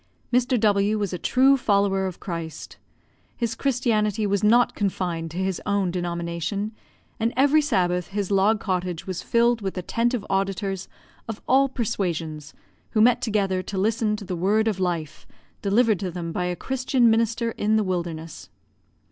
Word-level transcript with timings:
Mr. 0.33 0.59
W 0.59 0.97
was 0.97 1.13
a 1.13 1.19
true 1.19 1.55
follower 1.55 2.07
of 2.07 2.19
Christ. 2.19 2.77
His 3.37 3.53
Christianity 3.53 4.25
was 4.25 4.43
not 4.43 4.73
confined 4.73 5.29
to 5.29 5.37
his 5.37 5.61
own 5.63 5.91
denomination; 5.91 6.71
and 7.19 7.31
every 7.37 7.61
Sabbath 7.61 8.07
his 8.07 8.31
log 8.31 8.59
cottage 8.59 9.05
was 9.05 9.21
filled 9.21 9.61
with 9.61 9.77
attentive 9.77 10.25
auditors, 10.27 10.87
of 11.27 11.39
all 11.47 11.69
persuasions, 11.69 12.55
who 12.93 12.99
met 13.01 13.21
together 13.21 13.61
to 13.61 13.77
listen 13.77 14.15
to 14.15 14.25
the 14.25 14.35
word 14.35 14.67
of 14.67 14.79
life 14.79 15.27
delivered 15.61 15.99
to 15.99 16.09
them 16.09 16.31
by 16.31 16.45
a 16.45 16.55
Christian 16.55 17.07
minister 17.07 17.51
in 17.51 17.75
the 17.75 17.83
wilderness. 17.83 18.49